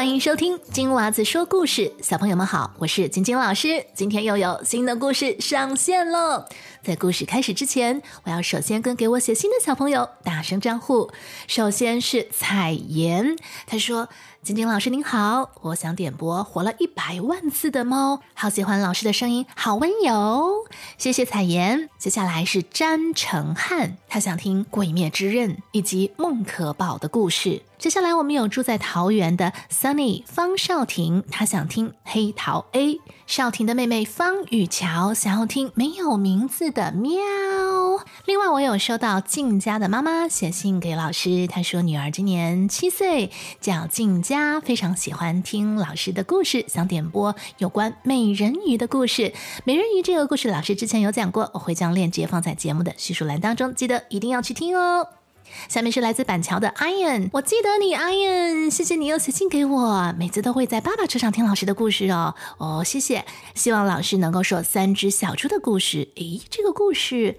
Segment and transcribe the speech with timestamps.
[0.00, 3.84] 欢迎收听金娃子说故事，小朋友们好，我是晶晶老师。
[3.92, 6.46] 今天又有新的故事上线喽！
[6.82, 11.10] 在故事开始之前，我要首先跟给我写信的小朋友打声招呼。
[11.46, 13.36] 首先是彩妍，
[13.66, 14.08] 他说。
[14.42, 20.64] 晶晶老师您好，我想点播活了一百万次的猫，好喜欢老师的声音，好温柔，
[20.96, 21.90] 谢谢彩妍。
[21.98, 27.60] 接下来是詹成汉，他想听《鬼灭之刃》以及孟可宝的故事。
[27.76, 32.98] 接下来我们有住在桃园的 Sunny 方少婷，他想听黑桃 A。
[33.30, 37.12] 少婷的妹妹方雨乔想要听没有名字的喵。
[38.24, 43.30] 另外我有收到静家的妈妈写信给老师，她说女儿今年七岁，
[43.60, 49.32] 叫静佳，非常喜欢听老师的故事，想点播有关美人鱼的故事。
[49.62, 55.06] 美人鱼这个故事老师之前有讲过，我会将链接放在节目的叙述栏当中，记得一定要去听哦。
[55.68, 62.34] 下面是来自板桥的 Iron，我记得你 Iron，谢谢你又写信给我，每次都会在爸爸车上听老师的故事哦。
[62.58, 66.08] 哦，谢谢，希望老师能够说三只小猪的故事。
[66.16, 67.36] 诶，这个故事。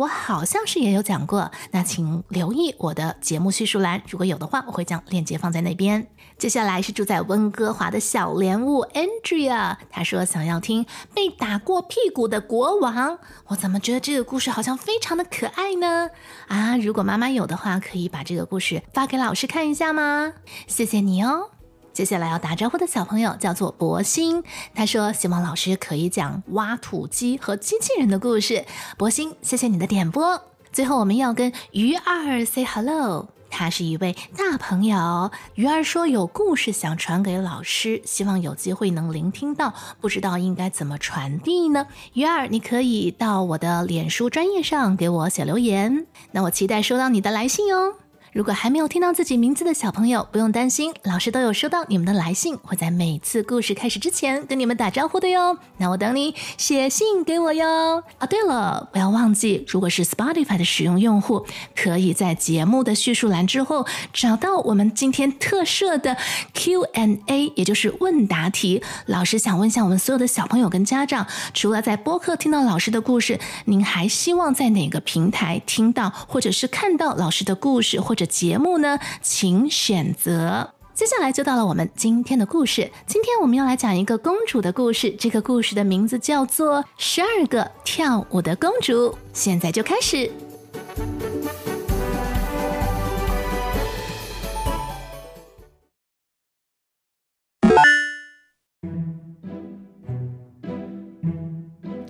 [0.00, 6.06] 我好像是也有讲过，那请留意我的节目叙述栏，如果有的话，我会将链接放在那边。
[6.38, 13.18] 接下来是住在温哥华的小莲雾 Andrea，他说想要听被打过屁股的国王。
[13.48, 16.08] 我怎么觉得这个故事好像非常的可爱呢？
[16.48, 20.32] 啊，如果妈妈有的话，可以把这个故事发给老师看一下吗？
[20.66, 21.50] 谢谢你哦。
[21.92, 24.42] 接下来要打招呼的小朋友叫做博鑫，
[24.74, 28.64] 他说希望老师可以讲挖土机和机器人的故事。
[28.96, 30.42] 博鑫，谢谢你的点播。
[30.72, 35.30] 最后我们要跟鱼儿 say hello，他是一位大朋友。
[35.56, 41.88] 鱼儿说有故事想传给老师，希望有机会能聆听到，不知道应该怎么传递呢？
[42.12, 47.94] 鱼儿，你可以到我的脸书专业上给我写留言，那我期待收到你的来信哦。
[48.32, 55.58] 如果还没有听到自己名字的小朋友，不用担心，老师都有收到你们的来信，会在每次故事开始之前跟你们打招呼的哟。
[55.78, 58.04] 那我等你写信给我哟。
[58.18, 66.16] 啊，对了，不要忘记，如果是 Spotify 的使用用户，可以在节目的叙述栏之后找到我们今天特设的
[66.54, 68.80] Q&A，也就是问答题。
[69.06, 78.14] 老师想问一下我们所有的小朋友跟家长，除了在播客听到老师的故事，您还希望在哪个平台听到或者是看到老师的故事或？
[78.20, 80.74] 这节目呢，请选择。
[80.92, 82.90] 接下来就到了我们今天的故事。
[83.06, 85.10] 今天我们要来讲一个公主的故事。
[85.12, 89.08] 这个故事的名字叫做《十二个跳舞的公主》。
[89.32, 90.30] 现在就开始。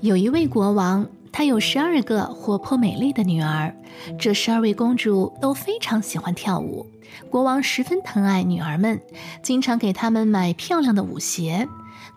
[0.00, 1.06] 有一位国王。
[1.32, 3.74] 她有十二个活泼美丽的女儿，
[4.18, 6.86] 这十二位公主都非常喜欢跳舞。
[7.30, 9.00] 国王十分疼爱女儿们，
[9.42, 11.68] 经常给她们买漂亮的舞鞋。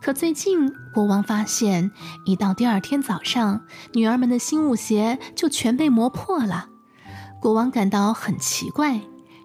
[0.01, 1.91] 可最近，国王发现，
[2.25, 3.61] 一到第二天早上，
[3.93, 6.67] 女儿们的新舞鞋就全被磨破了。
[7.39, 8.99] 国王感到很奇怪，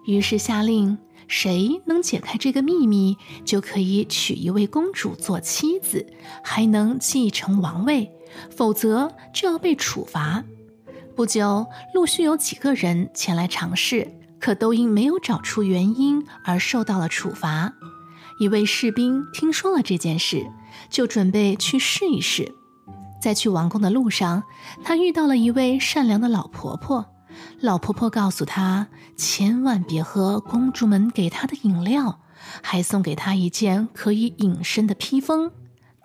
[0.05, 0.97] 于是下令：
[1.27, 6.05] 谁能解开这个秘密，就可以娶一位公主做妻子，
[6.43, 8.11] 还能继承王位。
[8.49, 10.43] 否则就要被处罚。
[11.15, 14.07] 不久，陆续有几个人前来尝试，
[14.39, 17.73] 可都因没有找出原因而受到了处罚。
[18.39, 20.47] 一位士兵听说了这件事，
[20.89, 22.53] 就准备去试一试。
[23.21, 24.43] 在去王宫的路上，
[24.81, 27.05] 他遇到了一位善良的老婆婆。
[27.59, 32.21] 老婆婆告诉他，千万别喝公主们给她的饮料，
[32.63, 35.51] 还送给她一件可以隐身的披风。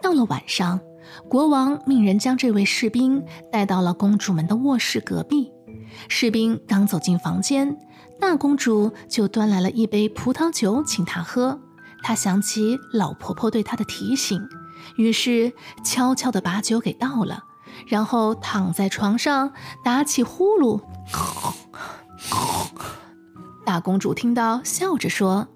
[0.03, 0.81] 到了晚上。
[1.29, 5.51] 国王命人将这位士兵带到了公主们的卧室隔壁。
[6.09, 7.77] 士兵刚走进房间，
[8.21, 11.61] 大公主就端来了一杯葡萄酒请他喝。
[12.03, 14.47] 他想起老婆婆对他的提醒，
[14.97, 15.53] 于是
[15.85, 17.45] 悄悄地把酒给倒了，
[17.87, 19.53] 然后躺在床上
[19.85, 20.81] 打起呼噜。
[23.65, 25.49] 大公主听到，笑着说：“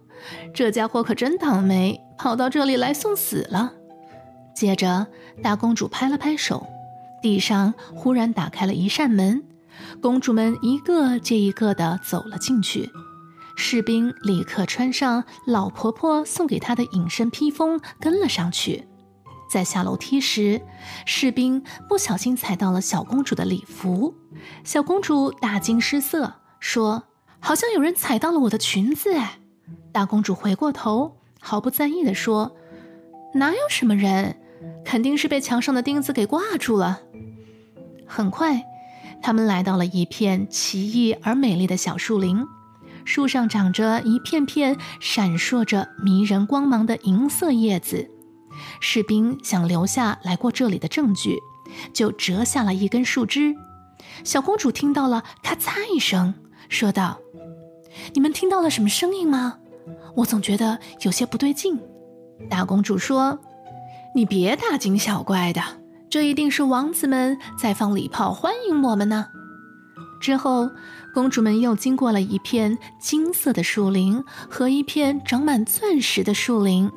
[0.55, 3.72] 这家伙可真倒霉，跑到这里来送死了。”
[4.58, 5.06] 接着，
[5.40, 6.66] 大公主拍了拍手，
[7.22, 9.44] 地上忽然打开了一扇门，
[10.02, 12.90] 公主们一个接一个的走了进去。
[13.55, 18.88] 士兵立刻穿上老婆婆送给她的隐身披风，跟了上去。
[19.49, 20.60] 在下楼梯时，
[21.06, 24.12] 士兵不小心踩到了小公主的礼服，
[24.64, 27.05] 小公主大惊失色，说
[27.38, 29.38] ：“好像有人踩到了我的裙子。”哎，
[29.93, 32.56] 大公主回过头，毫不在意地说
[33.34, 34.34] ：“哪有什么人？”
[34.84, 37.00] 肯定是被墙上的钉子给挂住了。
[38.06, 38.64] 很快，
[39.22, 42.44] 他们来到了一片奇异而美丽的小树林。
[43.05, 48.10] 树上长着一片片闪烁着迷人光芒的银色叶子。
[48.81, 51.38] 士兵想留下来过这里的证据，
[51.94, 53.55] 就折下了一根树枝。
[54.25, 56.34] 小公主听到了咔嚓一声，
[56.69, 57.19] 说道
[58.12, 59.58] ：“你们听到了什么声音吗？
[60.16, 61.78] 我总觉得有些不对劲。”
[62.50, 63.38] 大公主说
[64.14, 65.60] ：“你别大惊小怪的，
[66.10, 69.26] 这一定是王子们在放礼炮欢迎我们呢。”
[70.20, 70.70] 之后。
[71.14, 76.88] 公主们又经过了一片金色的树林和一片长满钻石的树林，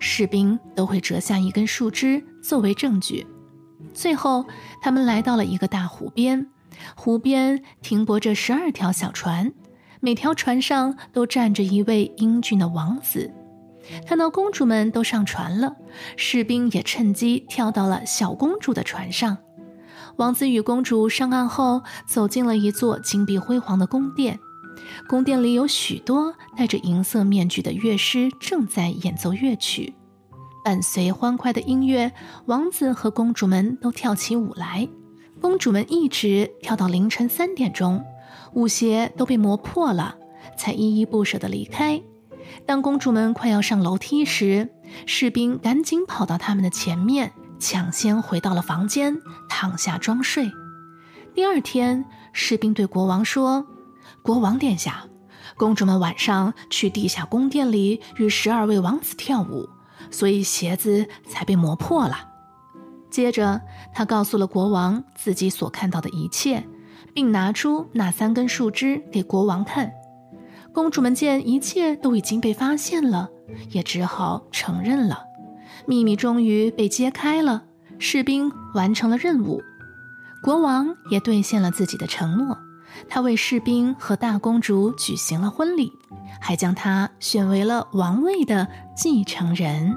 [0.00, 3.26] 士兵都会折下一根树枝作为证据。
[3.94, 4.44] 最后，
[4.82, 6.46] 他们来到了一个大湖边，
[6.94, 9.50] 湖边停泊着十二条小船，
[10.00, 13.32] 每条船上都站着一位英俊的王子。
[14.06, 15.76] 看到公主们都上船了，
[16.16, 19.38] 士兵也趁机跳到了小公主的船上。
[20.16, 24.38] 王子与公主上岸后，走进了一座金碧辉煌的宫殿。
[25.08, 29.94] 宫殿里有许多戴着银色面具的乐师正在演奏乐曲，
[30.64, 32.12] 伴随欢快的音乐，
[32.46, 34.88] 王子和公主们都跳起舞来。
[35.40, 38.04] 公主们一直跳到凌晨三点钟，
[38.54, 40.16] 舞鞋都被磨破了，
[40.56, 42.00] 才依依不舍地离开。
[42.66, 44.70] 当公主们快要上楼梯时，
[45.06, 47.32] 士兵赶紧跑到他们的前面。
[47.60, 49.16] 抢先回到了房间，
[49.48, 50.52] 躺下装睡。
[51.34, 53.64] 第二天，士兵对国王说
[54.22, 55.04] ：“国王殿下，
[55.56, 59.68] 公主们晚上去地下宫殿里与十二位王子跳舞，
[60.10, 62.28] 所以鞋子才被磨破了。”
[63.08, 63.62] 接着，
[63.94, 66.66] 他告诉了国王自己所看到的一切，
[67.14, 69.90] 并拿出那三根树枝给国王看。
[70.74, 73.30] 公主们见一切都已经被发现了，
[73.70, 75.22] 也只好承认了。
[75.86, 77.62] 秘密终于被揭开了，
[78.00, 79.62] 士兵完成了任务，
[80.42, 82.58] 国王也兑现了自己的承诺，
[83.08, 85.92] 他为士兵和大公主举行了婚礼，
[86.40, 88.66] 还将她选为了王位的
[88.96, 89.96] 继承人。